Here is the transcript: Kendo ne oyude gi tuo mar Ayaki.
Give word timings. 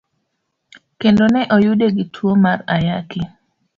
Kendo 0.99 1.23
ne 1.33 1.41
oyude 1.55 1.87
gi 1.95 2.05
tuo 2.13 2.31
mar 2.43 2.59
Ayaki. 2.75 3.21